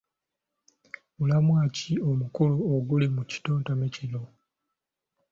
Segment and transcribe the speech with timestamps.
[1.17, 4.21] Mulamwa ki omukulu oguli mu kitontome kino?